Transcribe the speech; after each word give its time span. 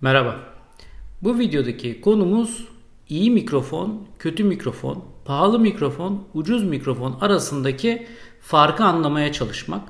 Merhaba. 0.00 0.40
Bu 1.22 1.38
videodaki 1.38 2.00
konumuz 2.00 2.68
iyi 3.08 3.30
mikrofon, 3.30 4.06
kötü 4.18 4.44
mikrofon, 4.44 5.04
pahalı 5.24 5.58
mikrofon, 5.58 6.28
ucuz 6.34 6.64
mikrofon 6.64 7.18
arasındaki 7.20 8.06
farkı 8.40 8.84
anlamaya 8.84 9.32
çalışmak. 9.32 9.88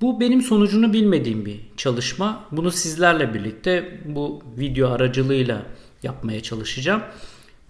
Bu 0.00 0.20
benim 0.20 0.42
sonucunu 0.42 0.92
bilmediğim 0.92 1.46
bir 1.46 1.60
çalışma. 1.76 2.44
Bunu 2.52 2.70
sizlerle 2.70 3.34
birlikte 3.34 4.00
bu 4.04 4.42
video 4.58 4.90
aracılığıyla 4.90 5.66
yapmaya 6.02 6.42
çalışacağım. 6.42 7.02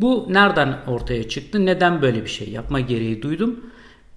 Bu 0.00 0.26
nereden 0.28 0.78
ortaya 0.86 1.28
çıktı? 1.28 1.66
Neden 1.66 2.02
böyle 2.02 2.24
bir 2.24 2.30
şey 2.30 2.50
yapma 2.50 2.80
gereği 2.80 3.22
duydum? 3.22 3.60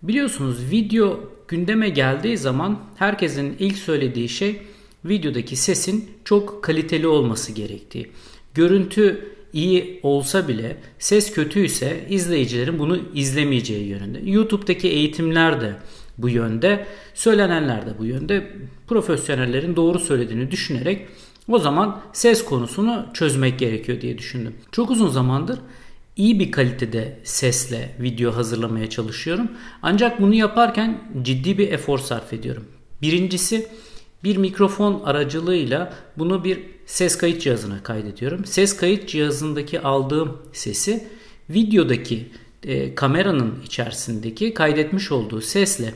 Biliyorsunuz 0.03 0.71
video 0.71 1.19
gündeme 1.47 1.89
geldiği 1.89 2.37
zaman 2.37 2.79
herkesin 2.95 3.55
ilk 3.59 3.77
söylediği 3.77 4.29
şey 4.29 4.61
videodaki 5.05 5.55
sesin 5.55 6.11
çok 6.25 6.63
kaliteli 6.63 7.07
olması 7.07 7.51
gerektiği. 7.51 8.11
Görüntü 8.53 9.31
iyi 9.53 9.99
olsa 10.03 10.47
bile 10.47 10.77
ses 10.99 11.33
kötüyse 11.33 12.05
izleyicilerin 12.09 12.79
bunu 12.79 12.99
izlemeyeceği 13.13 13.87
yönünde. 13.87 14.19
YouTube'daki 14.25 14.87
eğitimler 14.87 15.61
de 15.61 15.75
bu 16.17 16.29
yönde, 16.29 16.85
söylenenler 17.13 17.85
de 17.85 17.97
bu 17.99 18.05
yönde. 18.05 18.51
Profesyonellerin 18.87 19.75
doğru 19.75 19.99
söylediğini 19.99 20.51
düşünerek 20.51 21.07
o 21.47 21.59
zaman 21.59 22.01
ses 22.13 22.45
konusunu 22.45 23.05
çözmek 23.13 23.59
gerekiyor 23.59 24.01
diye 24.01 24.17
düşündüm. 24.17 24.53
Çok 24.71 24.91
uzun 24.91 25.09
zamandır 25.09 25.59
iyi 26.21 26.39
bir 26.39 26.51
kalitede 26.51 27.19
sesle 27.23 27.95
video 27.99 28.35
hazırlamaya 28.35 28.89
çalışıyorum. 28.89 29.51
Ancak 29.81 30.21
bunu 30.21 30.33
yaparken 30.33 31.01
ciddi 31.21 31.57
bir 31.57 31.71
efor 31.71 31.99
sarf 31.99 32.33
ediyorum. 32.33 32.65
Birincisi 33.01 33.67
bir 34.23 34.37
mikrofon 34.37 35.01
aracılığıyla 35.05 35.93
bunu 36.17 36.43
bir 36.43 36.59
ses 36.85 37.17
kayıt 37.17 37.41
cihazına 37.41 37.83
kaydediyorum. 37.83 38.45
Ses 38.45 38.77
kayıt 38.77 39.09
cihazındaki 39.09 39.79
aldığım 39.79 40.37
sesi 40.53 41.07
videodaki 41.49 42.31
e, 42.63 42.95
kameranın 42.95 43.55
içerisindeki 43.65 44.53
kaydetmiş 44.53 45.11
olduğu 45.11 45.41
sesle 45.41 45.93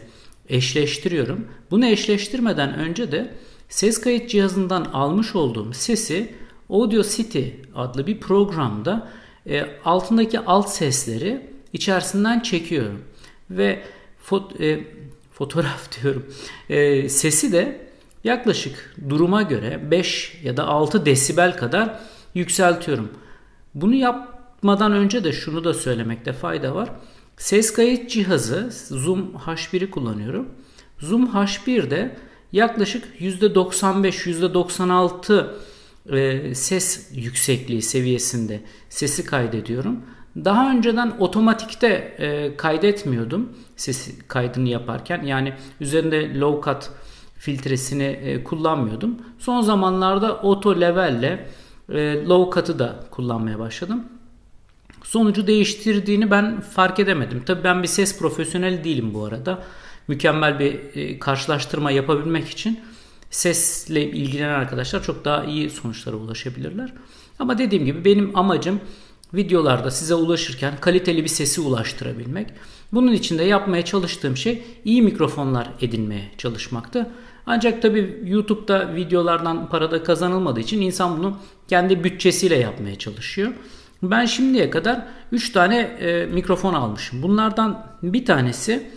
eşleştiriyorum. 0.50 1.48
Bunu 1.72 1.86
eşleştirmeden 1.86 2.74
önce 2.74 3.12
de 3.12 3.34
ses 3.70 4.02
kayıt 4.02 4.30
cihazından 4.30 4.86
almış 4.86 5.36
olduğum 5.36 5.74
sesi 5.74 6.36
Audio 6.70 7.04
City 7.04 7.44
adlı 7.76 8.08
bir 8.08 8.20
programda 8.20 9.12
e, 9.50 9.66
altındaki 9.86 10.40
alt 10.40 10.70
sesleri 10.70 11.50
içerisinden 11.74 12.40
çekiyorum. 12.40 13.02
Ve 13.50 13.84
fot, 14.18 14.62
e, 14.62 14.88
fotoğraf 15.32 16.02
diyorum. 16.04 16.26
E, 16.70 17.10
sesi 17.10 17.52
de 17.52 17.88
yaklaşık 18.24 18.96
duruma 19.10 19.42
göre 19.42 19.92
5 19.92 20.40
ya 20.44 20.58
da 20.58 20.68
6 20.68 21.06
desibel 21.06 21.58
kadar 21.58 22.00
yükseltiyorum. 22.34 23.12
Bunu 23.76 23.96
yapmadan 23.96 24.92
önce 24.92 25.24
de 25.24 25.32
şunu 25.32 25.64
da 25.64 25.74
söylemekte 25.74 26.34
fayda 26.34 26.76
var. 26.76 26.90
Ses 27.38 27.74
kayıt 27.74 28.10
cihazı 28.10 28.70
Zoom 28.90 29.32
H1'i 29.46 29.92
kullanıyorum. 29.92 30.48
Zoom 31.00 31.26
H1'de 31.26 32.16
yaklaşık 32.52 33.22
%95 33.22 34.30
%96 34.30 35.48
e, 36.12 36.56
ses 36.56 37.10
yüksekliği 37.14 37.82
seviyesinde 37.82 38.62
sesi 38.90 39.26
kaydediyorum. 39.26 40.00
Daha 40.46 40.72
önceden 40.72 41.16
otomatikte 41.20 41.88
e, 41.88 42.58
kaydetmiyordum 42.58 43.50
sesi 43.76 44.28
kaydını 44.28 44.70
yaparken. 44.70 45.24
Yani 45.24 45.54
üzerinde 45.82 46.40
low 46.40 46.72
cut 46.72 46.90
filtresini 47.38 48.04
e, 48.04 48.44
kullanmıyordum. 48.44 49.16
Son 49.40 49.62
zamanlarda 49.62 50.42
auto 50.42 50.82
levelle 50.82 51.50
e, 51.90 52.26
low 52.26 52.60
cut'ı 52.60 52.80
da 52.80 53.00
kullanmaya 53.12 53.60
başladım. 53.60 54.04
Sonucu 55.04 55.48
değiştirdiğini 55.48 56.32
ben 56.32 56.62
fark 56.62 57.00
edemedim. 57.00 57.44
Tabii 57.46 57.64
ben 57.64 57.84
bir 57.84 57.88
ses 57.88 58.20
profesyoneli 58.20 58.84
değilim 58.84 59.14
bu 59.14 59.26
arada. 59.26 59.64
Mükemmel 60.08 60.60
bir 60.60 60.96
e, 60.96 61.20
karşılaştırma 61.20 61.92
yapabilmek 61.92 62.50
için 62.50 62.80
sesle 63.36 64.12
ilgilenen 64.12 64.60
arkadaşlar 64.60 65.04
çok 65.04 65.26
daha 65.26 65.44
iyi 65.44 65.70
sonuçlara 65.70 66.16
ulaşabilirler. 66.16 66.94
Ama 67.40 67.58
dediğim 67.58 67.86
gibi 67.86 68.06
benim 68.06 68.38
amacım 68.38 68.80
videolarda 69.34 69.92
size 69.92 70.16
ulaşırken 70.16 70.74
kaliteli 70.82 71.24
bir 71.24 71.30
sesi 71.30 71.62
ulaştırabilmek. 71.62 72.48
Bunun 72.94 73.14
için 73.14 73.38
de 73.38 73.44
yapmaya 73.44 73.86
çalıştığım 73.86 74.38
şey 74.38 74.64
iyi 74.86 75.02
mikrofonlar 75.02 75.70
edinmeye 75.82 76.32
çalışmaktı. 76.38 77.10
Ancak 77.46 77.82
tabi 77.82 78.22
YouTube'da 78.26 78.96
videolardan 78.96 79.70
parada 79.70 80.04
kazanılmadığı 80.04 80.60
için 80.60 80.82
insan 80.82 81.18
bunu 81.18 81.38
kendi 81.68 82.04
bütçesiyle 82.04 82.56
yapmaya 82.56 82.96
çalışıyor. 82.96 83.52
Ben 84.04 84.26
şimdiye 84.26 84.70
kadar 84.70 85.06
3 85.32 85.52
tane 85.52 85.78
e, 85.80 86.26
mikrofon 86.26 86.74
almışım. 86.74 87.24
Bunlardan 87.24 87.88
bir 88.04 88.26
tanesi 88.26 88.90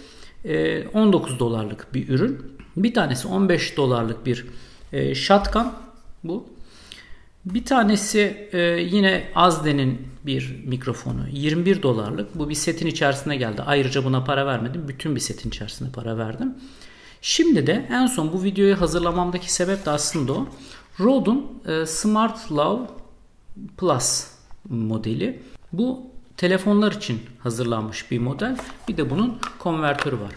e, 0.45 0.87
19 0.89 1.39
dolarlık 1.39 1.95
bir 1.95 2.09
ürün. 2.09 2.58
Bir 2.83 2.95
tanesi 2.95 3.29
15 3.29 3.77
dolarlık 3.77 4.27
bir 4.27 4.47
e, 4.93 5.15
shotgun 5.15 5.73
bu. 6.25 6.47
Bir 7.45 7.65
tanesi 7.65 8.49
e, 8.53 8.59
yine 8.81 9.25
Azden'in 9.35 10.09
bir 10.27 10.65
mikrofonu 10.67 11.29
21 11.33 11.83
dolarlık. 11.83 12.39
Bu 12.39 12.49
bir 12.49 12.55
setin 12.55 12.87
içerisine 12.87 13.37
geldi. 13.37 13.63
Ayrıca 13.67 14.05
buna 14.05 14.25
para 14.25 14.47
vermedim. 14.47 14.89
Bütün 14.89 15.15
bir 15.15 15.21
setin 15.21 15.49
içerisine 15.49 15.89
para 15.93 16.19
verdim. 16.19 16.55
Şimdi 17.23 17.67
de 17.67 17.89
en 17.91 18.07
son 18.07 18.33
bu 18.33 18.43
videoyu 18.43 18.81
hazırlamamdaki 18.81 19.53
sebep 19.53 19.87
de 19.87 19.91
aslında 19.91 20.33
o. 20.33 20.49
Rode'un 21.01 21.63
e, 21.67 21.87
Smart 21.87 22.53
Love 22.53 22.87
Plus 23.77 24.27
modeli. 24.69 25.43
Bu 25.73 26.03
telefonlar 26.37 26.93
için 26.93 27.21
hazırlanmış 27.39 28.11
bir 28.11 28.19
model. 28.19 28.57
Bir 28.89 28.97
de 28.97 29.11
bunun 29.11 29.39
konvertörü 29.59 30.21
var. 30.21 30.33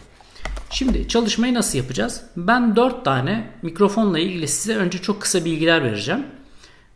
Şimdi 0.72 1.08
çalışmayı 1.08 1.54
nasıl 1.54 1.78
yapacağız? 1.78 2.24
Ben 2.38 2.76
4 2.76 3.06
tane 3.06 3.52
mikrofonla 3.62 4.20
ilgili 4.20 4.48
size 4.48 4.76
önce 4.76 4.98
çok 4.98 5.22
kısa 5.22 5.46
bilgiler 5.46 5.84
vereceğim. 5.84 6.26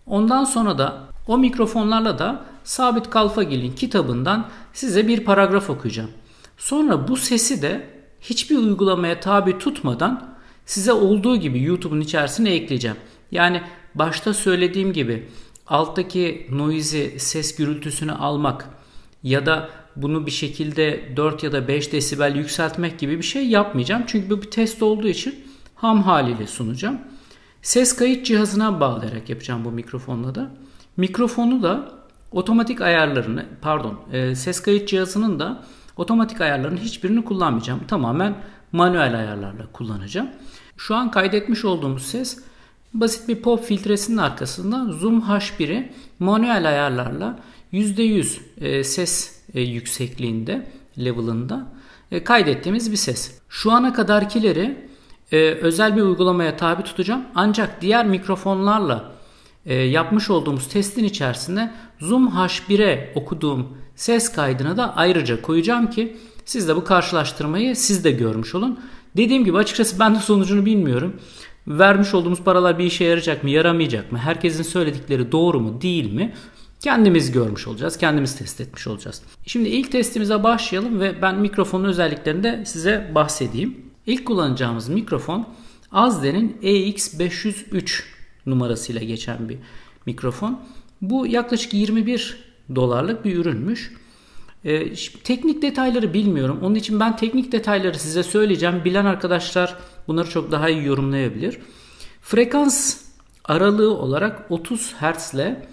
Ondan 0.06 0.44
sonra 0.44 0.78
da 0.78 1.08
o 1.28 1.38
mikrofonlarla 1.38 2.20
da 2.20 2.46
Sabit 2.64 3.10
Kalfagil'in 3.10 3.76
kitabından 3.76 4.50
size 4.74 5.08
bir 5.08 5.24
paragraf 5.24 5.70
okuyacağım. 5.70 6.10
Sonra 6.58 7.08
bu 7.08 7.18
sesi 7.18 7.62
de 7.62 7.90
hiçbir 8.22 8.58
uygulamaya 8.58 9.20
tabi 9.20 9.58
tutmadan 9.58 10.36
size 10.66 10.94
olduğu 10.94 11.36
gibi 11.36 11.64
YouTube'un 11.64 12.02
içerisine 12.02 12.54
ekleyeceğim. 12.54 12.98
Yani 13.32 13.62
başta 13.96 14.34
söylediğim 14.34 14.94
gibi 14.94 15.28
alttaki 15.68 16.48
noise'i, 16.52 17.20
ses 17.20 17.56
gürültüsünü 17.56 18.12
almak 18.12 18.70
ya 19.24 19.46
da 19.46 19.70
bunu 19.96 20.26
bir 20.26 20.32
şekilde 20.32 21.18
4 21.18 21.44
ya 21.44 21.52
da 21.52 21.68
5 21.68 21.92
desibel 21.92 22.36
yükseltmek 22.36 23.00
gibi 23.00 23.18
bir 23.18 23.24
şey 23.24 23.48
yapmayacağım. 23.48 24.04
Çünkü 24.08 24.30
bu 24.30 24.42
bir 24.42 24.52
test 24.52 24.84
olduğu 24.84 25.08
için 25.08 25.36
ham 25.76 26.04
haliyle 26.04 26.48
sunacağım. 26.48 27.00
Ses 27.62 27.96
kayıt 27.96 28.26
cihazına 28.26 28.80
bağlayarak 28.80 29.30
yapacağım 29.30 29.66
bu 29.66 29.72
mikrofonla 29.72 30.36
da. 30.36 30.52
Mikrofonu 30.98 31.64
da 31.64 31.92
otomatik 32.32 32.82
ayarlarını 32.82 33.46
pardon 33.62 34.00
e, 34.12 34.36
ses 34.36 34.62
kayıt 34.62 34.88
cihazının 34.88 35.40
da 35.40 35.64
otomatik 35.98 36.42
ayarlarının 36.42 36.78
hiçbirini 36.78 37.26
kullanmayacağım. 37.26 37.88
Tamamen 37.88 38.36
manuel 38.72 39.18
ayarlarla 39.20 39.66
kullanacağım. 39.74 40.30
Şu 40.78 40.96
an 40.96 41.12
kaydetmiş 41.12 41.66
olduğumuz 41.66 42.06
ses 42.06 42.44
basit 42.94 43.28
bir 43.28 43.42
pop 43.42 43.64
filtresinin 43.64 44.18
arkasında 44.18 44.92
Zoom 44.92 45.20
H1'i 45.20 45.92
manuel 46.20 46.68
ayarlarla 46.68 47.40
%100 47.74 48.38
e, 48.62 48.84
ses 48.84 49.40
e, 49.54 49.62
yüksekliğinde, 49.62 50.68
level'ında 51.00 51.68
e, 52.12 52.24
kaydettiğimiz 52.24 52.92
bir 52.92 52.98
ses. 52.98 53.40
Şu 53.50 53.72
ana 53.72 53.94
kadarkileri 53.94 54.86
özel 55.62 55.96
bir 55.96 56.02
uygulamaya 56.02 56.58
tabi 56.58 56.84
tutacağım. 56.84 57.26
Ancak 57.36 57.82
diğer 57.82 58.06
mikrofonlarla 58.06 59.12
yapmış 59.66 60.30
olduğumuz 60.30 60.68
testin 60.68 61.04
içerisinde 61.04 61.72
Zoom 62.00 62.28
H1'e 62.28 63.12
okuduğum 63.16 63.78
ses 63.96 64.32
kaydını 64.32 64.78
da 64.78 64.96
ayrıca 64.96 65.42
koyacağım 65.42 65.90
ki 65.90 66.18
siz 66.46 66.68
de 66.68 66.76
bu 66.76 66.84
karşılaştırmayı 66.84 67.76
siz 67.76 68.04
de 68.04 68.12
görmüş 68.12 68.56
olun. 68.56 68.80
Dediğim 69.18 69.46
gibi 69.46 69.58
açıkçası 69.58 70.00
ben 70.00 70.16
de 70.16 70.20
sonucunu 70.20 70.66
bilmiyorum. 70.66 71.16
Vermiş 71.68 72.14
olduğumuz 72.14 72.42
paralar 72.42 72.80
bir 72.80 72.84
işe 72.84 73.04
yarayacak 73.04 73.44
mı, 73.44 73.50
yaramayacak 73.50 74.12
mı? 74.12 74.18
Herkesin 74.18 74.64
söyledikleri 74.64 75.32
doğru 75.32 75.60
mu, 75.60 75.82
değil 75.82 76.14
mi? 76.14 76.34
Kendimiz 76.80 77.32
görmüş 77.32 77.68
olacağız. 77.68 77.98
Kendimiz 77.98 78.36
test 78.36 78.62
etmiş 78.62 78.88
olacağız. 78.88 79.22
Şimdi 79.46 79.70
ilk 79.70 79.92
testimize 79.92 80.44
başlayalım 80.44 81.00
ve 81.00 81.22
ben 81.22 81.40
mikrofonun 81.40 81.84
özelliklerinde 81.84 82.64
size 82.66 83.12
bahsedeyim. 83.16 83.78
İlk 84.06 84.26
kullanacağımız 84.26 84.90
mikrofon 84.90 85.48
Azden'in 85.92 86.58
EX503 86.62 88.04
numarasıyla 88.46 89.02
geçen 89.02 89.50
bir 89.50 89.58
mikrofon. 90.06 90.60
Bu 91.02 91.28
yaklaşık 91.28 91.74
21 91.74 92.38
dolarlık 92.76 93.26
bir 93.26 93.36
ürünmüş. 93.36 93.94
E, 94.66 94.94
teknik 95.24 95.62
detayları 95.62 96.14
bilmiyorum. 96.14 96.60
Onun 96.62 96.76
için 96.76 97.00
ben 97.00 97.18
teknik 97.18 97.52
detayları 97.52 98.00
size 98.00 98.24
söyleyeceğim. 98.24 98.82
Bilen 98.86 99.06
arkadaşlar 99.06 99.76
bunları 100.08 100.30
çok 100.30 100.52
daha 100.52 100.70
iyi 100.70 100.86
yorumlayabilir. 100.86 101.58
Frekans 102.22 103.02
aralığı 103.46 103.98
olarak 103.98 104.52
30 104.52 104.94
Hz 104.94 105.34
ile 105.34 105.66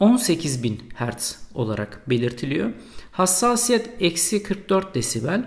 18.000 0.00 0.78
Hz 0.94 1.38
olarak 1.54 2.10
belirtiliyor. 2.10 2.70
Hassasiyet 3.12 3.90
eksi 4.00 4.42
44 4.42 4.94
desibel. 4.94 5.44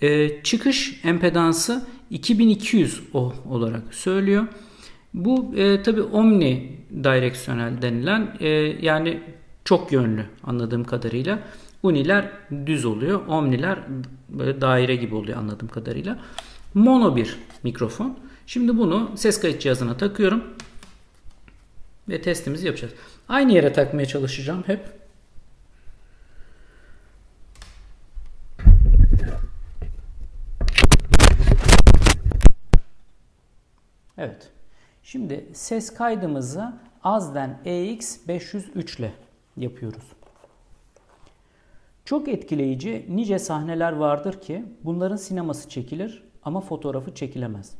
E, 0.00 0.42
çıkış 0.42 1.00
empedansı 1.04 1.86
2200 2.10 3.02
ohm 3.12 3.32
olarak 3.50 3.94
söylüyor. 3.94 4.46
Bu 5.14 5.54
e, 5.56 5.82
tabi 5.82 6.02
omni 6.02 6.76
direksiyonel 7.04 7.82
denilen 7.82 8.36
e, 8.40 8.48
yani 8.82 9.20
çok 9.64 9.92
yönlü 9.92 10.26
anladığım 10.44 10.84
kadarıyla. 10.84 11.38
Uniler 11.82 12.30
düz 12.66 12.84
oluyor. 12.84 13.26
Omniler 13.26 13.78
böyle 14.28 14.60
daire 14.60 14.96
gibi 14.96 15.14
oluyor 15.14 15.38
anladığım 15.38 15.68
kadarıyla. 15.68 16.18
Mono 16.74 17.16
bir 17.16 17.36
mikrofon. 17.62 18.18
Şimdi 18.46 18.78
bunu 18.78 19.10
ses 19.14 19.40
kayıt 19.40 19.60
cihazına 19.60 19.96
takıyorum. 19.96 20.44
Ve 22.08 22.22
testimizi 22.22 22.66
yapacağız. 22.66 22.94
Aynı 23.28 23.52
yere 23.52 23.72
takmaya 23.72 24.06
çalışacağım 24.06 24.62
hep. 24.66 25.04
Evet. 34.18 34.50
Şimdi 35.02 35.48
ses 35.52 35.94
kaydımızı 35.94 36.72
Azden 37.04 37.60
EX503 37.64 38.98
ile 38.98 39.12
yapıyoruz. 39.56 40.04
Çok 42.04 42.28
etkileyici 42.28 43.06
nice 43.08 43.38
sahneler 43.38 43.92
vardır 43.92 44.40
ki 44.40 44.64
bunların 44.84 45.16
sineması 45.16 45.68
çekilir 45.68 46.24
ama 46.42 46.60
fotoğrafı 46.60 47.14
çekilemez. 47.14 47.76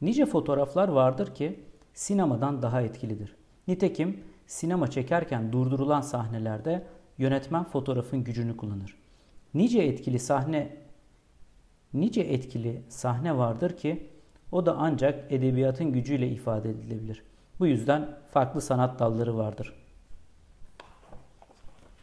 Nice 0.00 0.26
fotoğraflar 0.26 0.88
vardır 0.88 1.34
ki 1.34 1.60
sinemadan 1.94 2.62
daha 2.62 2.82
etkilidir. 2.82 3.37
Nitekim 3.68 4.20
sinema 4.46 4.90
çekerken 4.90 5.52
durdurulan 5.52 6.00
sahnelerde 6.00 6.86
yönetmen 7.18 7.64
fotoğrafın 7.64 8.24
gücünü 8.24 8.56
kullanır. 8.56 8.94
Nice 9.54 9.78
etkili 9.78 10.18
sahne 10.18 10.76
nice 11.94 12.20
etkili 12.20 12.82
sahne 12.88 13.36
vardır 13.36 13.76
ki 13.76 14.08
o 14.52 14.66
da 14.66 14.76
ancak 14.78 15.32
edebiyatın 15.32 15.92
gücüyle 15.92 16.28
ifade 16.28 16.70
edilebilir. 16.70 17.22
Bu 17.60 17.66
yüzden 17.66 18.18
farklı 18.30 18.60
sanat 18.60 18.98
dalları 18.98 19.36
vardır. 19.36 19.74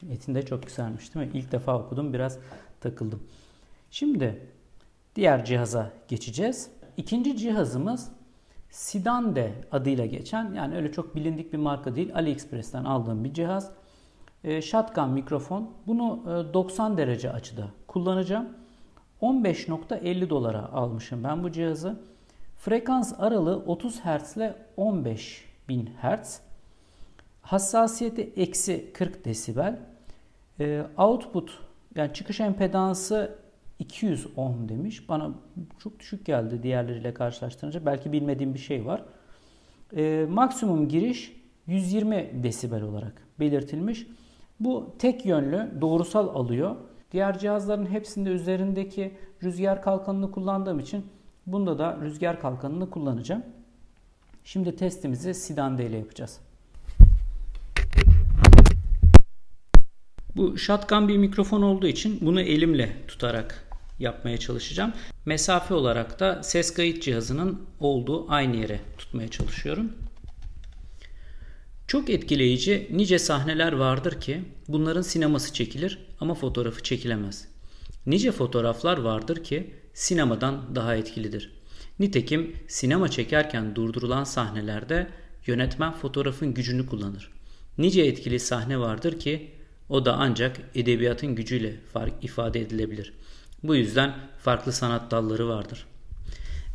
Metin 0.01 0.35
de 0.35 0.45
çok 0.45 0.63
güzelmiş 0.63 1.15
değil 1.15 1.25
mi? 1.25 1.37
İlk 1.37 1.51
defa 1.51 1.79
okudum 1.79 2.13
biraz 2.13 2.39
takıldım. 2.81 3.23
Şimdi 3.91 4.47
diğer 5.15 5.45
cihaza 5.45 5.91
geçeceğiz. 6.07 6.69
İkinci 6.97 7.37
cihazımız 7.37 8.11
Sidande 8.75 9.53
adıyla 9.71 10.05
geçen 10.05 10.53
yani 10.53 10.75
öyle 10.75 10.91
çok 10.91 11.15
bilindik 11.15 11.53
bir 11.53 11.57
marka 11.57 11.95
değil 11.95 12.15
AliExpress'ten 12.15 12.83
aldığım 12.83 13.23
bir 13.23 13.33
cihaz. 13.33 13.71
E, 14.43 14.61
shotgun 14.61 15.09
mikrofon. 15.09 15.69
Bunu 15.87 16.23
e, 16.49 16.53
90 16.53 16.97
derece 16.97 17.31
açıda 17.31 17.67
kullanacağım. 17.87 18.49
15.50 19.21 20.29
dolara 20.29 20.73
almışım 20.73 21.23
ben 21.23 21.43
bu 21.43 21.51
cihazı. 21.51 21.99
Frekans 22.57 23.13
aralığı 23.19 23.57
30 23.57 23.99
Hz 23.99 24.37
ile 24.37 24.55
15.000 24.77 25.87
Hz. 26.01 26.39
Hassasiyeti 27.41 28.33
eksi 28.37 28.93
40 28.93 29.25
desibel. 29.25 29.79
E, 30.59 30.85
output 30.97 31.59
yani 31.95 32.13
çıkış 32.13 32.39
empedansı 32.39 33.35
200 33.79 34.27
ohm 34.35 34.69
demiş. 34.69 35.09
Bana 35.09 35.31
çok 35.79 35.99
düşük 35.99 36.25
geldi 36.25 36.63
diğerleriyle 36.63 37.13
karşılaştırınca. 37.13 37.85
Belki 37.85 38.11
bilmediğim 38.11 38.53
bir 38.53 38.59
şey 38.59 38.85
var. 38.85 39.05
E, 39.95 40.25
maksimum 40.29 40.87
giriş 40.87 41.41
120 41.67 42.29
desibel 42.43 42.81
olarak 42.81 43.27
belirtilmiş. 43.39 44.07
Bu 44.59 44.95
tek 44.99 45.25
yönlü 45.25 45.81
doğrusal 45.81 46.27
alıyor. 46.27 46.75
Diğer 47.11 47.39
cihazların 47.39 47.85
hepsinde 47.85 48.29
üzerindeki 48.29 49.17
rüzgar 49.43 49.81
kalkanını 49.81 50.31
kullandığım 50.31 50.79
için 50.79 51.05
bunda 51.47 51.79
da 51.79 51.97
rüzgar 52.01 52.41
kalkanını 52.41 52.89
kullanacağım. 52.89 53.43
Şimdi 54.43 54.75
testimizi 54.75 55.33
Sidande 55.33 55.85
ile 55.85 55.97
yapacağız. 55.97 56.39
Bu 60.35 60.57
shotgun 60.57 61.07
bir 61.07 61.17
mikrofon 61.17 61.61
olduğu 61.61 61.87
için 61.87 62.17
bunu 62.21 62.41
elimle 62.41 62.95
tutarak 63.07 63.67
yapmaya 63.99 64.37
çalışacağım. 64.37 64.93
Mesafe 65.25 65.73
olarak 65.73 66.19
da 66.19 66.43
ses 66.43 66.73
kayıt 66.73 67.03
cihazının 67.03 67.61
olduğu 67.79 68.31
aynı 68.31 68.55
yere 68.55 68.79
tutmaya 68.97 69.27
çalışıyorum. 69.27 69.91
Çok 71.87 72.09
etkileyici 72.09 72.87
nice 72.91 73.19
sahneler 73.19 73.73
vardır 73.73 74.21
ki 74.21 74.41
bunların 74.67 75.01
sineması 75.01 75.53
çekilir 75.53 75.99
ama 76.19 76.33
fotoğrafı 76.33 76.83
çekilemez. 76.83 77.47
Nice 78.05 78.31
fotoğraflar 78.31 78.97
vardır 78.97 79.43
ki 79.43 79.73
sinemadan 79.93 80.75
daha 80.75 80.95
etkilidir. 80.95 81.51
Nitekim 81.99 82.55
sinema 82.67 83.09
çekerken 83.09 83.75
durdurulan 83.75 84.23
sahnelerde 84.23 85.07
yönetmen 85.47 85.91
fotoğrafın 85.91 86.53
gücünü 86.53 86.85
kullanır. 86.85 87.31
Nice 87.77 88.01
etkili 88.01 88.39
sahne 88.39 88.79
vardır 88.79 89.19
ki 89.19 89.54
o 89.89 90.05
da 90.05 90.15
ancak 90.19 90.57
edebiyatın 90.75 91.35
gücüyle 91.35 91.75
ifade 92.21 92.61
edilebilir. 92.61 93.13
Bu 93.63 93.75
yüzden 93.75 94.13
farklı 94.39 94.73
sanat 94.73 95.11
dalları 95.11 95.47
vardır. 95.47 95.85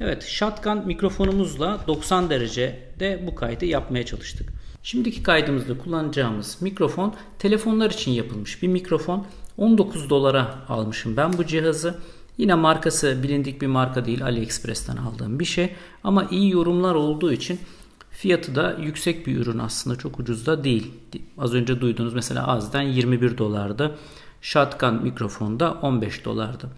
Evet, 0.00 0.22
shotgun 0.22 0.86
mikrofonumuzla 0.86 1.80
90 1.86 2.30
derecede 2.30 3.22
bu 3.26 3.34
kaydı 3.34 3.64
yapmaya 3.64 4.06
çalıştık. 4.06 4.52
Şimdiki 4.82 5.22
kaydımızda 5.22 5.78
kullanacağımız 5.78 6.62
mikrofon 6.62 7.14
telefonlar 7.38 7.90
için 7.90 8.10
yapılmış 8.10 8.62
bir 8.62 8.68
mikrofon. 8.68 9.26
19 9.58 10.10
dolara 10.10 10.58
almışım 10.68 11.16
ben 11.16 11.38
bu 11.38 11.46
cihazı. 11.46 11.98
Yine 12.38 12.54
markası 12.54 13.22
bilindik 13.22 13.62
bir 13.62 13.66
marka 13.66 14.04
değil 14.04 14.24
AliExpress'ten 14.24 14.96
aldığım 14.96 15.40
bir 15.40 15.44
şey. 15.44 15.72
Ama 16.04 16.26
iyi 16.30 16.50
yorumlar 16.50 16.94
olduğu 16.94 17.32
için 17.32 17.60
fiyatı 18.20 18.54
da 18.54 18.76
yüksek 18.80 19.26
bir 19.26 19.36
ürün 19.36 19.58
aslında 19.58 19.96
çok 19.96 20.20
ucuz 20.20 20.46
da 20.46 20.64
değil. 20.64 20.90
Az 21.38 21.54
önce 21.54 21.80
duyduğunuz 21.80 22.14
mesela 22.14 22.46
Az'den 22.46 22.82
21 22.82 23.38
dolardı. 23.38 23.98
Shotgun 24.42 25.02
mikrofonda 25.02 25.72
15 25.72 26.24
dolardı. 26.24 26.68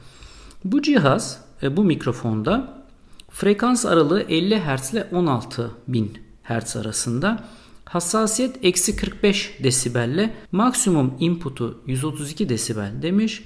Bu 0.65 0.83
cihaz 0.83 1.45
e, 1.63 1.77
bu 1.77 1.85
mikrofonda 1.85 2.83
frekans 3.31 3.87
aralığı 3.87 4.23
50 4.23 4.61
Hz 4.61 4.93
ile 4.93 5.01
16.000 5.13 6.07
Hz 6.45 6.77
arasında. 6.77 7.45
Hassasiyet 7.85 8.65
eksi 8.65 8.97
45 8.97 9.59
desibelle 9.63 10.35
maksimum 10.53 11.15
input'u 11.21 11.83
132 11.87 12.49
desibel 12.49 12.93
demiş. 13.03 13.43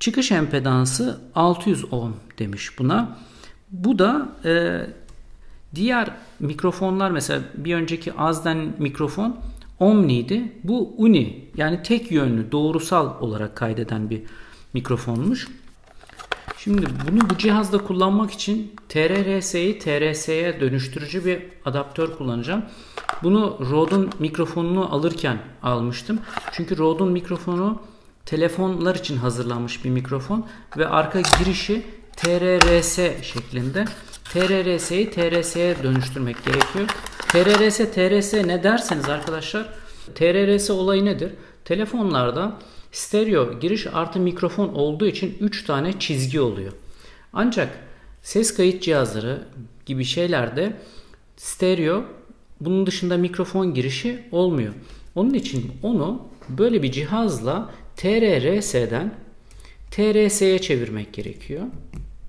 Çıkış 0.00 0.32
empedansı 0.32 1.20
600 1.34 1.92
ohm 1.92 2.12
demiş 2.38 2.78
buna. 2.78 3.18
Bu 3.70 3.98
da 3.98 4.28
e, 4.44 4.80
diğer 5.74 6.10
mikrofonlar 6.40 7.10
mesela 7.10 7.42
bir 7.54 7.74
önceki 7.74 8.12
Azden 8.12 8.74
mikrofon 8.78 9.36
Omni'ydi. 9.80 10.52
Bu 10.64 10.94
Uni 10.96 11.44
yani 11.56 11.82
tek 11.82 12.12
yönlü 12.12 12.52
doğrusal 12.52 13.20
olarak 13.20 13.56
kaydeden 13.56 14.10
bir 14.10 14.22
mikrofonmuş. 14.72 15.48
Şimdi 16.58 16.86
bunu 17.08 17.30
bu 17.30 17.38
cihazda 17.38 17.78
kullanmak 17.78 18.30
için 18.30 18.72
TRRS'yi 18.88 19.78
TRS'ye 19.78 20.60
dönüştürücü 20.60 21.24
bir 21.24 21.42
adaptör 21.64 22.16
kullanacağım. 22.16 22.64
Bunu 23.22 23.58
Rode'un 23.70 24.10
mikrofonunu 24.18 24.94
alırken 24.94 25.38
almıştım. 25.62 26.20
Çünkü 26.52 26.78
Rode'un 26.78 27.12
mikrofonu 27.12 27.82
telefonlar 28.26 28.94
için 28.94 29.16
hazırlanmış 29.16 29.84
bir 29.84 29.90
mikrofon 29.90 30.46
ve 30.76 30.88
arka 30.88 31.20
girişi 31.20 31.82
TRRS 32.16 32.96
şeklinde. 33.22 33.84
TRRS'yi 34.32 35.10
TRS'ye 35.10 35.82
dönüştürmek 35.82 36.44
gerekiyor. 36.44 36.86
TRRS, 37.28 37.76
TRS 37.76 38.34
ne 38.34 38.62
derseniz 38.62 39.08
arkadaşlar 39.08 39.68
TRRS 40.14 40.70
olayı 40.70 41.04
nedir? 41.04 41.32
Telefonlarda 41.64 42.58
stereo 42.92 43.60
giriş 43.60 43.86
artı 43.86 44.20
mikrofon 44.20 44.68
olduğu 44.68 45.06
için 45.06 45.36
3 45.40 45.64
tane 45.64 45.98
çizgi 45.98 46.40
oluyor. 46.40 46.72
Ancak 47.32 47.78
ses 48.22 48.54
kayıt 48.54 48.82
cihazları 48.82 49.44
gibi 49.86 50.04
şeylerde 50.04 50.72
stereo 51.36 52.04
bunun 52.60 52.86
dışında 52.86 53.16
mikrofon 53.16 53.74
girişi 53.74 54.22
olmuyor. 54.32 54.72
Onun 55.14 55.34
için 55.34 55.72
onu 55.82 56.28
böyle 56.48 56.82
bir 56.82 56.92
cihazla 56.92 57.70
TRRS'den 57.96 59.14
TRS'ye 59.90 60.58
çevirmek 60.58 61.12
gerekiyor. 61.12 61.62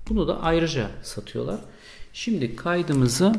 Bunu 0.08 0.28
da 0.28 0.40
ayrıca 0.40 0.90
satıyorlar. 1.02 1.60
Şimdi 2.12 2.56
kaydımızı 2.56 3.32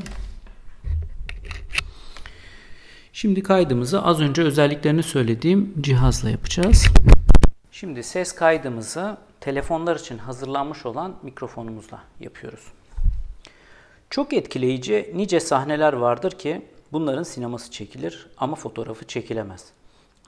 Şimdi 3.14 3.44
kaydımızı 3.44 4.02
az 4.02 4.22
önce 4.22 4.42
özelliklerini 4.42 5.04
söylediğim 5.04 5.74
cihazla 5.82 6.30
yapacağız. 6.30 6.86
Şimdi 7.72 8.04
ses 8.04 8.32
kaydımızı 8.32 9.18
telefonlar 9.42 9.96
için 9.96 10.18
hazırlanmış 10.18 10.86
olan 10.86 11.16
mikrofonumuzla 11.24 12.04
yapıyoruz. 12.20 12.64
Çok 14.10 14.34
etkileyici 14.34 15.12
nice 15.16 15.40
sahneler 15.40 15.94
vardır 15.94 16.32
ki 16.32 16.66
bunların 16.92 17.24
sineması 17.24 17.72
çekilir 17.72 18.28
ama 18.38 18.56
fotoğrafı 18.56 19.08
çekilemez. 19.08 19.66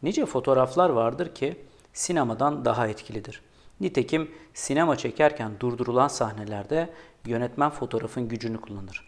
Nice 0.04 0.26
fotoğraflar 0.26 0.90
vardır 0.90 1.36
ki 1.36 1.56
sinemadan 1.94 2.66
daha 2.66 2.88
etkilidir. 2.88 3.42
Nitekim 3.82 4.32
sinema 4.54 4.98
çekerken 4.98 5.52
durdurulan 5.60 6.08
sahnelerde 6.08 6.90
yönetmen 7.26 7.70
fotoğrafın 7.70 8.28
gücünü 8.28 8.62
kullanır. 8.62 9.06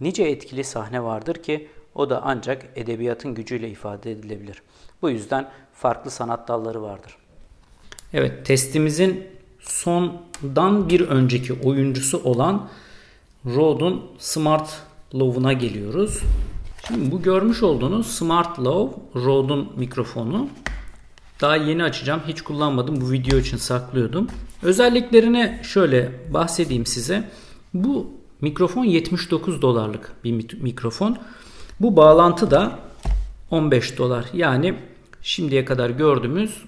Nice 0.00 0.22
etkili 0.22 0.64
sahne 0.64 1.02
vardır 1.02 1.34
ki 1.34 1.68
o 1.94 2.10
da 2.10 2.22
ancak 2.24 2.66
edebiyatın 2.76 3.34
gücüyle 3.34 3.70
ifade 3.70 4.12
edilebilir. 4.12 4.62
Bu 5.02 5.10
yüzden 5.10 5.50
farklı 5.72 6.10
sanat 6.10 6.48
dalları 6.48 6.82
vardır. 6.82 7.16
Evet, 8.12 8.46
testimizin 8.46 9.26
sondan 9.60 10.88
bir 10.88 11.00
önceki 11.00 11.52
oyuncusu 11.52 12.22
olan 12.24 12.68
Rode'un 13.46 14.02
Smart 14.18 14.82
Love'una 15.14 15.52
geliyoruz. 15.52 16.22
Şimdi 16.88 17.12
bu 17.12 17.22
görmüş 17.22 17.62
olduğunuz 17.62 18.06
Smart 18.06 18.58
Love 18.58 18.92
Rode'un 19.14 19.72
mikrofonu. 19.76 20.48
Daha 21.44 21.56
yeni 21.56 21.84
açacağım. 21.84 22.20
Hiç 22.28 22.42
kullanmadım. 22.42 23.00
Bu 23.00 23.10
video 23.12 23.38
için 23.38 23.56
saklıyordum. 23.56 24.26
Özelliklerine 24.62 25.60
şöyle 25.64 26.12
bahsedeyim 26.30 26.86
size. 26.86 27.30
Bu 27.74 28.10
mikrofon 28.40 28.84
79 28.84 29.62
dolarlık 29.62 30.12
bir 30.24 30.62
mikrofon. 30.62 31.18
Bu 31.80 31.96
bağlantı 31.96 32.50
da 32.50 32.78
15 33.50 33.98
dolar. 33.98 34.24
Yani 34.32 34.74
şimdiye 35.22 35.64
kadar 35.64 35.90
gördüğümüz 35.90 36.64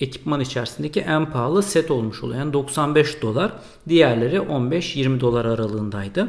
ekipman 0.00 0.40
içerisindeki 0.40 1.00
en 1.00 1.30
pahalı 1.30 1.62
set 1.62 1.90
olmuş 1.90 2.22
oluyor. 2.22 2.38
Yani 2.38 2.52
95 2.52 3.22
dolar. 3.22 3.52
Diğerleri 3.88 4.36
15-20 4.36 5.20
dolar 5.20 5.44
aralığındaydı. 5.44 6.28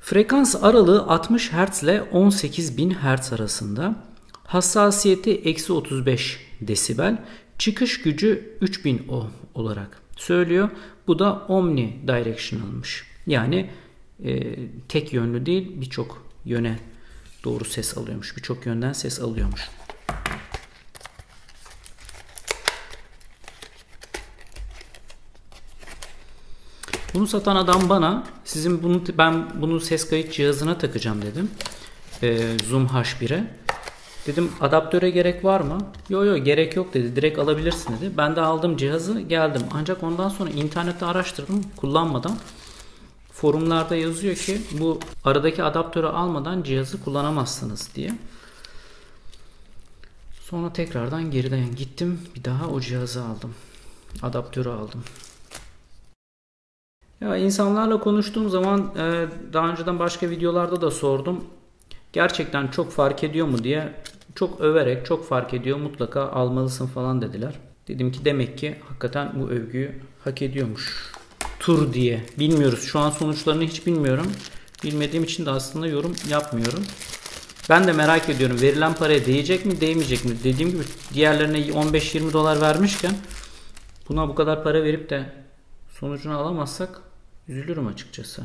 Frekans 0.00 0.64
aralığı 0.64 1.06
60 1.06 1.52
Hz 1.52 1.82
ile 1.82 2.02
18.000 2.12 2.94
Hz 2.94 3.32
arasında. 3.32 4.07
Hassasiyeti 4.48 5.30
eksi 5.30 5.72
35 5.72 6.40
desibel. 6.60 7.24
Çıkış 7.58 8.02
gücü 8.02 8.56
3000 8.60 9.08
ohm 9.08 9.30
olarak 9.54 10.02
söylüyor. 10.16 10.68
Bu 11.06 11.18
da 11.18 11.46
omni 11.48 11.96
directionalmış. 12.06 13.04
Yani 13.26 13.70
e, 14.24 14.56
tek 14.88 15.12
yönlü 15.12 15.46
değil 15.46 15.80
birçok 15.80 16.26
yöne 16.44 16.78
doğru 17.44 17.64
ses 17.64 17.98
alıyormuş. 17.98 18.36
Birçok 18.36 18.66
yönden 18.66 18.92
ses 18.92 19.20
alıyormuş. 19.20 19.70
Bunu 27.14 27.26
satan 27.26 27.56
adam 27.56 27.88
bana 27.88 28.26
sizin 28.44 28.82
bunu 28.82 29.02
ben 29.18 29.60
bunu 29.62 29.80
ses 29.80 30.08
kayıt 30.10 30.32
cihazına 30.32 30.78
takacağım 30.78 31.22
dedim. 31.22 31.50
Ee, 32.22 32.56
Zoom 32.68 32.86
H1'e. 32.86 33.67
Dedim 34.28 34.52
adaptöre 34.60 35.10
gerek 35.10 35.44
var 35.44 35.60
mı? 35.60 35.78
Yok 36.08 36.26
yok 36.26 36.44
gerek 36.44 36.76
yok 36.76 36.94
dedi. 36.94 37.16
Direkt 37.16 37.38
alabilirsin 37.38 37.96
dedi. 37.96 38.12
Ben 38.16 38.36
de 38.36 38.40
aldım 38.40 38.76
cihazı 38.76 39.20
geldim. 39.20 39.62
Ancak 39.72 40.02
ondan 40.02 40.28
sonra 40.28 40.50
internette 40.50 41.06
araştırdım 41.06 41.64
kullanmadan. 41.76 42.36
Forumlarda 43.32 43.96
yazıyor 43.96 44.34
ki 44.34 44.60
bu 44.80 45.00
aradaki 45.24 45.62
adaptörü 45.62 46.06
almadan 46.06 46.62
cihazı 46.62 47.04
kullanamazsınız 47.04 47.90
diye. 47.94 48.14
Sonra 50.40 50.72
tekrardan 50.72 51.30
geriden 51.30 51.76
gittim. 51.76 52.20
Bir 52.34 52.44
daha 52.44 52.68
o 52.68 52.80
cihazı 52.80 53.22
aldım. 53.22 53.54
Adaptörü 54.22 54.68
aldım. 54.68 55.04
Ya 57.20 57.36
insanlarla 57.36 58.00
konuştuğum 58.00 58.48
zaman 58.50 58.80
e, 58.96 59.26
daha 59.52 59.68
önceden 59.68 59.98
başka 59.98 60.30
videolarda 60.30 60.80
da 60.80 60.90
sordum. 60.90 61.44
Gerçekten 62.12 62.68
çok 62.68 62.92
fark 62.92 63.24
ediyor 63.24 63.46
mu 63.46 63.64
diye 63.64 63.94
çok 64.38 64.60
överek 64.60 65.06
çok 65.06 65.28
fark 65.28 65.54
ediyor 65.54 65.78
mutlaka 65.78 66.28
almalısın 66.28 66.86
falan 66.86 67.22
dediler. 67.22 67.54
Dedim 67.88 68.12
ki 68.12 68.24
demek 68.24 68.58
ki 68.58 68.76
hakikaten 68.88 69.40
bu 69.40 69.48
övgüyü 69.50 70.02
hak 70.24 70.42
ediyormuş. 70.42 71.12
Tur 71.58 71.92
diye. 71.92 72.26
Bilmiyoruz. 72.38 72.82
Şu 72.82 72.98
an 72.98 73.10
sonuçlarını 73.10 73.64
hiç 73.64 73.86
bilmiyorum. 73.86 74.26
Bilmediğim 74.84 75.24
için 75.24 75.46
de 75.46 75.50
aslında 75.50 75.86
yorum 75.86 76.14
yapmıyorum. 76.28 76.84
Ben 77.70 77.86
de 77.86 77.92
merak 77.92 78.28
ediyorum. 78.28 78.60
Verilen 78.60 78.94
paraya 78.94 79.26
değecek 79.26 79.66
mi 79.66 79.80
değmeyecek 79.80 80.24
mi? 80.24 80.30
Dediğim 80.44 80.70
gibi 80.70 80.82
diğerlerine 81.14 81.58
15-20 81.58 82.32
dolar 82.32 82.60
vermişken 82.60 83.14
buna 84.08 84.28
bu 84.28 84.34
kadar 84.34 84.64
para 84.64 84.84
verip 84.84 85.10
de 85.10 85.32
sonucunu 85.88 86.38
alamazsak 86.38 87.00
üzülürüm 87.48 87.86
açıkçası. 87.86 88.42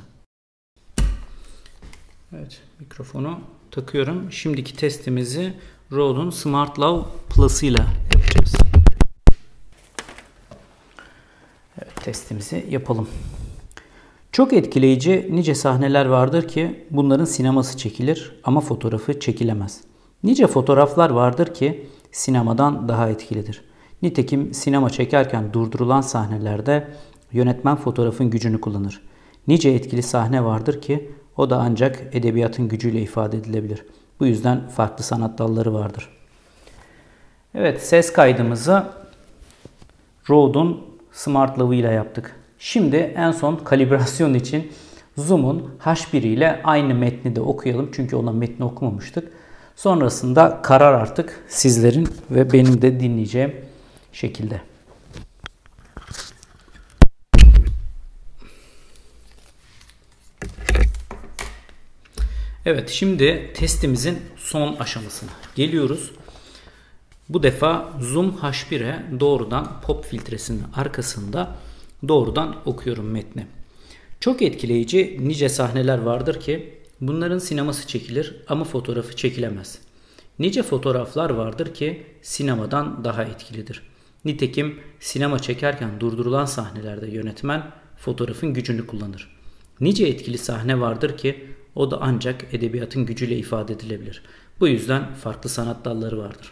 Evet 2.35 2.61
mikrofonu 2.79 3.39
takıyorum. 3.71 4.31
Şimdiki 4.31 4.75
testimizi 4.75 5.53
Rode'un 5.93 6.29
Smart 6.29 6.79
Love 6.79 7.03
Plus 7.29 7.63
ile 7.63 7.85
yapacağız. 8.13 8.55
Evet 11.77 11.95
testimizi 12.03 12.65
yapalım. 12.69 13.07
Çok 14.31 14.53
etkileyici 14.53 15.29
nice 15.31 15.55
sahneler 15.55 16.05
vardır 16.05 16.47
ki 16.47 16.85
bunların 16.91 17.25
sineması 17.25 17.77
çekilir 17.77 18.39
ama 18.43 18.61
fotoğrafı 18.61 19.19
çekilemez. 19.19 19.81
Nice 20.23 20.47
fotoğraflar 20.47 21.09
vardır 21.09 21.53
ki 21.53 21.87
sinemadan 22.11 22.89
daha 22.89 23.09
etkilidir. 23.09 23.61
Nitekim 24.01 24.53
sinema 24.53 24.89
çekerken 24.89 25.53
durdurulan 25.53 26.01
sahnelerde 26.01 26.87
yönetmen 27.31 27.75
fotoğrafın 27.75 28.29
gücünü 28.29 28.61
kullanır. 28.61 29.01
Nice 29.47 29.69
etkili 29.69 30.03
sahne 30.03 30.43
vardır 30.43 30.81
ki 30.81 31.11
o 31.37 31.49
da 31.49 31.57
ancak 31.57 32.15
edebiyatın 32.15 32.67
gücüyle 32.67 33.01
ifade 33.01 33.37
edilebilir. 33.37 33.85
Bu 34.23 34.27
yüzden 34.27 34.67
farklı 34.67 35.03
sanat 35.03 35.37
dalları 35.37 35.73
vardır. 35.73 36.09
Evet 37.55 37.81
ses 37.81 38.13
kaydımızı 38.13 38.83
Rode'un 40.29 40.81
Smart 41.11 41.57
ile 41.57 41.91
yaptık. 41.91 42.35
Şimdi 42.59 42.95
en 42.95 43.31
son 43.31 43.55
kalibrasyon 43.55 44.33
için 44.33 44.71
Zoom'un 45.17 45.69
H1 45.79 46.17
ile 46.17 46.61
aynı 46.63 46.95
metni 46.95 47.35
de 47.35 47.41
okuyalım. 47.41 47.89
Çünkü 47.93 48.15
ona 48.15 48.31
metni 48.31 48.65
okumamıştık. 48.65 49.31
Sonrasında 49.75 50.59
karar 50.61 50.93
artık 50.93 51.45
sizlerin 51.47 52.07
ve 52.31 52.53
benim 52.53 52.81
de 52.81 52.99
dinleyeceğim 52.99 53.55
şekilde. 54.13 54.61
Evet 62.65 62.89
şimdi 62.89 63.51
testimizin 63.53 64.19
son 64.37 64.75
aşamasına 64.75 65.29
geliyoruz. 65.55 66.11
Bu 67.29 67.43
defa 67.43 67.93
Zoom 68.01 68.29
H1'e 68.29 69.19
doğrudan 69.19 69.81
pop 69.81 70.05
filtresinin 70.05 70.63
arkasında 70.75 71.55
doğrudan 72.07 72.55
okuyorum 72.65 73.11
metni. 73.11 73.47
Çok 74.19 74.41
etkileyici 74.41 75.17
nice 75.21 75.49
sahneler 75.49 75.97
vardır 75.97 76.39
ki 76.39 76.73
bunların 77.01 77.39
sineması 77.39 77.87
çekilir 77.87 78.35
ama 78.47 78.63
fotoğrafı 78.63 79.15
çekilemez. 79.15 79.79
Nice 80.39 80.63
fotoğraflar 80.63 81.29
vardır 81.29 81.73
ki 81.73 82.03
sinemadan 82.21 83.03
daha 83.03 83.23
etkilidir. 83.23 83.81
Nitekim 84.25 84.79
sinema 84.99 85.39
çekerken 85.39 85.99
durdurulan 85.99 86.45
sahnelerde 86.45 87.07
yönetmen 87.07 87.71
fotoğrafın 87.97 88.53
gücünü 88.53 88.87
kullanır. 88.87 89.37
Nice 89.79 90.07
etkili 90.07 90.37
sahne 90.37 90.79
vardır 90.79 91.17
ki 91.17 91.52
o 91.75 91.91
da 91.91 91.97
ancak 92.01 92.53
edebiyatın 92.53 93.05
gücüyle 93.05 93.37
ifade 93.37 93.73
edilebilir. 93.73 94.21
Bu 94.59 94.67
yüzden 94.67 95.13
farklı 95.13 95.49
sanat 95.49 95.85
dalları 95.85 96.17
vardır. 96.17 96.51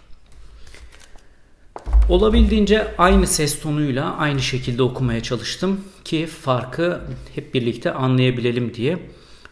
Olabildiğince 2.10 2.96
aynı 2.98 3.28
ses 3.28 3.62
tonuyla 3.62 4.18
aynı 4.18 4.42
şekilde 4.42 4.84
okumaya 4.84 5.24
çalıştım 5.24 5.82
ki 6.04 6.26
farkı 6.26 7.02
hep 7.36 7.54
birlikte 7.54 7.92
anlayabilelim 7.92 8.74
diye. 8.74 9.00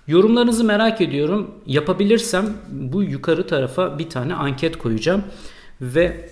Yorumlarınızı 0.08 0.64
merak 0.64 1.02
ediyorum. 1.02 1.52
Yapabilirsem 1.66 2.58
bu 2.70 3.04
yukarı 3.04 3.48
tarafa 3.48 4.00
bir 4.00 4.10
tane 4.10 4.34
anket 4.34 4.78
koyacağım 4.78 5.24
ve 5.82 6.30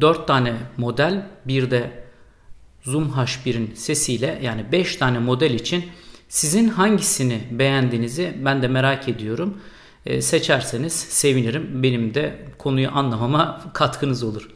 4 0.00 0.26
tane 0.26 0.54
model 0.76 1.26
bir 1.44 1.70
de 1.70 2.04
Zoom 2.82 3.08
H1'in 3.08 3.74
sesiyle 3.74 4.40
yani 4.42 4.72
5 4.72 4.96
tane 4.96 5.18
model 5.18 5.50
için 5.50 5.84
sizin 6.34 6.68
hangisini 6.68 7.40
beğendiğinizi 7.50 8.34
ben 8.44 8.62
de 8.62 8.68
merak 8.68 9.08
ediyorum. 9.08 9.60
E, 10.06 10.22
seçerseniz 10.22 10.92
sevinirim. 10.92 11.82
Benim 11.82 12.14
de 12.14 12.38
konuyu 12.58 12.90
anlamama 12.90 13.60
katkınız 13.74 14.22
olur. 14.22 14.50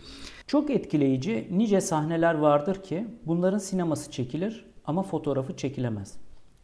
Çok 0.47 0.71
etkileyici 0.71 1.49
nice 1.51 1.81
sahneler 1.81 2.35
vardır 2.35 2.83
ki 2.83 3.07
bunların 3.27 3.59
sineması 3.59 4.11
çekilir 4.11 4.67
ama 4.85 5.03
fotoğrafı 5.03 5.57
çekilemez. 5.57 6.15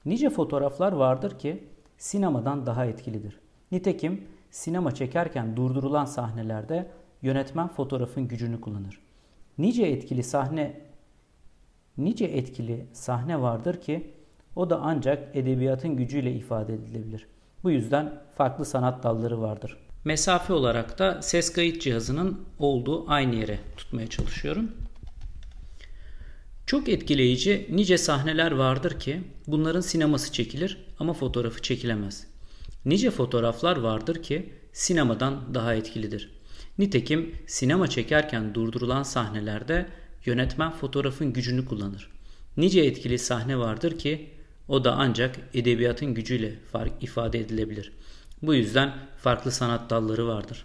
Nice 0.05 0.31
fotoğraflar 0.31 0.93
vardır 0.93 1.39
ki 1.39 1.65
sinemadan 1.99 2.67
daha 2.67 2.87
etkilidir. 2.87 3.39
Nitekim 3.73 4.25
sinema 4.51 4.95
çekerken 4.95 5.57
durdurulan 5.57 6.05
sahnelerde 6.05 6.91
yönetmen 7.23 7.69
fotoğrafın 7.69 8.29
gücünü 8.29 8.61
kullanır. 8.61 8.99
Nice 9.59 9.83
etkili 9.83 10.23
sahne 10.23 10.81
nice 11.99 12.25
etkili 12.25 12.87
sahne 12.93 13.41
vardır 13.41 13.81
ki 13.81 14.15
o 14.57 14.71
da 14.71 14.81
ancak 14.83 15.37
edebiyatın 15.37 15.97
gücüyle 15.97 16.33
ifade 16.33 16.75
edilebilir. 16.75 17.27
Bu 17.65 17.71
yüzden 17.71 18.23
farklı 18.37 18.65
sanat 18.65 19.03
dalları 19.03 19.41
vardır. 19.41 19.77
Mesafe 20.05 20.53
olarak 20.53 20.99
da 20.99 21.23
ses 21.23 21.53
kayıt 21.53 21.83
cihazının 21.83 22.41
olduğu 22.59 23.11
aynı 23.11 23.35
yere 23.35 23.59
tutmaya 23.77 24.07
çalışıyorum. 24.07 24.71
Çok 26.67 26.89
etkileyici 26.89 27.67
nice 27.71 27.99
sahneler 27.99 28.53
vardır 28.53 29.01
ki 29.01 29.21
bunların 29.47 29.81
sineması 29.81 30.33
çekilir 30.33 30.87
ama 30.99 31.13
fotoğrafı 31.13 31.63
çekilemez. 31.63 32.27
Nice 32.85 33.11
fotoğraflar 33.11 33.77
vardır 33.77 34.23
ki 34.23 34.53
sinemadan 34.73 35.55
daha 35.55 35.75
etkilidir. 35.75 36.31
Nitekim 36.79 37.35
sinema 37.47 37.89
çekerken 37.89 38.55
durdurulan 38.55 39.03
sahnelerde 39.03 39.87
yönetmen 40.25 40.71
fotoğrafın 40.71 41.33
gücünü 41.33 41.65
kullanır. 41.65 42.11
Nice 42.57 42.81
etkili 42.81 43.19
sahne 43.19 43.59
vardır 43.59 43.99
ki 43.99 44.31
o 44.69 44.85
da 44.85 44.95
ancak 44.99 45.37
edebiyatın 45.55 46.15
gücüyle 46.15 46.55
ifade 47.01 47.41
edilebilir. 47.41 47.93
Bu 48.43 48.55
yüzden 48.55 48.93
farklı 49.19 49.53
sanat 49.53 49.91
dalları 49.91 50.29
vardır. 50.29 50.65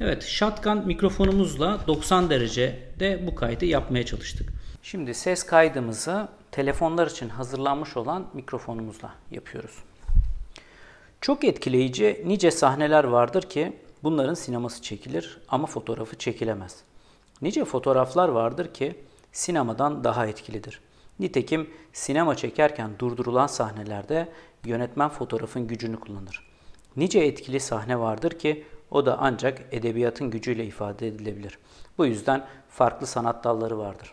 Evet, 0.00 0.22
shotgun 0.22 0.86
mikrofonumuzla 0.86 1.80
90 1.86 2.30
derecede 2.30 3.26
bu 3.26 3.34
kaydı 3.34 3.64
yapmaya 3.64 4.06
çalıştık. 4.06 4.52
Şimdi 4.82 5.14
ses 5.14 5.42
kaydımızı 5.42 6.28
telefonlar 6.52 7.06
için 7.06 7.28
hazırlanmış 7.28 7.96
olan 7.96 8.26
mikrofonumuzla 8.34 9.14
yapıyoruz. 9.30 9.74
Çok 11.20 11.44
etkileyici 11.44 12.22
nice 12.26 12.50
sahneler 12.50 13.04
vardır 13.04 13.42
ki 13.42 13.76
bunların 14.02 14.34
sineması 14.34 14.82
çekilir 14.82 15.38
ama 15.48 15.66
fotoğrafı 15.66 16.18
çekilemez. 16.18 16.76
Nice 17.42 17.64
fotoğraflar 17.64 18.28
vardır 18.28 18.74
ki 18.74 18.94
sinemadan 19.32 20.04
daha 20.04 20.26
etkilidir. 20.26 20.80
Nitekim 21.20 21.66
sinema 21.92 22.34
çekerken 22.34 22.90
durdurulan 22.98 23.46
sahnelerde 23.46 24.28
yönetmen 24.64 25.08
fotoğrafın 25.08 25.66
gücünü 25.66 25.96
kullanır. 25.96 26.50
Nice 26.96 27.18
etkili 27.18 27.60
sahne 27.60 27.98
vardır 27.98 28.30
ki 28.30 28.64
o 28.90 29.06
da 29.06 29.18
ancak 29.20 29.62
edebiyatın 29.72 30.30
gücüyle 30.30 30.66
ifade 30.66 31.08
edilebilir. 31.08 31.58
Bu 31.98 32.06
yüzden 32.06 32.46
farklı 32.68 33.06
sanat 33.06 33.44
dalları 33.44 33.78
vardır. 33.78 34.12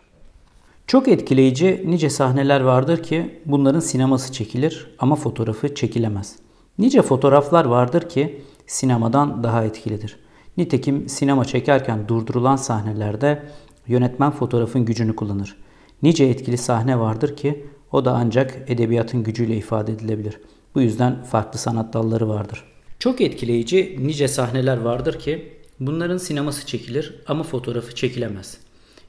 Çok 0.86 1.08
etkileyici 1.08 1.82
nice 1.86 2.10
sahneler 2.10 2.60
vardır 2.60 3.02
ki 3.02 3.40
bunların 3.46 3.80
sineması 3.80 4.32
çekilir 4.32 4.94
ama 4.98 5.16
fotoğrafı 5.16 5.74
çekilemez. 5.74 6.36
Nice 6.78 7.02
fotoğraflar 7.02 7.64
vardır 7.64 8.08
ki 8.08 8.42
sinemadan 8.66 9.44
daha 9.44 9.64
etkilidir. 9.64 10.20
Nitekim 10.56 11.08
sinema 11.08 11.44
çekerken 11.44 12.08
durdurulan 12.08 12.56
sahnelerde 12.56 13.42
yönetmen 13.86 14.30
fotoğrafın 14.30 14.84
gücünü 14.84 15.16
kullanır. 15.16 15.56
Nice 16.02 16.24
etkili 16.24 16.58
sahne 16.58 16.98
vardır 16.98 17.36
ki 17.36 17.66
o 17.92 18.04
da 18.04 18.12
ancak 18.12 18.70
edebiyatın 18.70 19.22
gücüyle 19.22 19.56
ifade 19.56 19.92
edilebilir. 19.92 20.40
Bu 20.74 20.80
yüzden 20.80 21.22
farklı 21.22 21.58
sanat 21.58 21.92
dalları 21.92 22.28
vardır. 22.28 22.64
Çok 22.98 23.20
etkileyici 23.20 23.96
nice 24.00 24.28
sahneler 24.28 24.76
vardır 24.76 25.18
ki 25.18 25.52
bunların 25.80 26.18
sineması 26.18 26.66
çekilir 26.66 27.14
ama 27.26 27.42
fotoğrafı 27.42 27.94
çekilemez. 27.94 28.58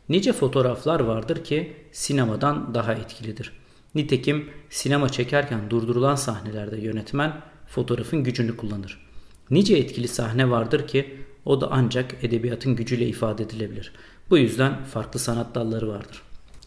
Nice 0.10 0.34
fotoğraflar 0.34 1.00
vardır 1.00 1.44
ki 1.44 1.74
sinemadan 1.92 2.74
daha 2.74 2.94
etkilidir. 2.94 3.54
Nitekim 3.96 4.50
sinema 4.70 5.10
çekerken 5.10 5.70
durdurulan 5.70 6.16
sahnelerde 6.16 6.78
yönetmen 6.78 7.42
fotoğrafın 7.68 8.24
gücünü 8.24 8.58
kullanır. 8.58 9.10
Nice 9.50 9.78
etkili 9.78 10.08
sahne 10.08 10.50
vardır 10.50 10.88
ki 10.88 11.18
o 11.46 11.62
da 11.62 11.68
ancak 11.72 12.16
edebiyatın 12.24 12.76
gücüyle 12.76 13.08
ifade 13.08 13.44
edilebilir. 13.44 13.94
Bu 14.30 14.38
yüzden 14.38 14.84
farklı 14.84 15.20
sanat 15.20 15.56
dalları 15.56 15.88
vardır. 15.88 16.22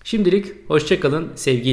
Şimdilik 0.05 0.47
hoşçakalın, 0.69 1.33
sevgiyle 1.35 1.71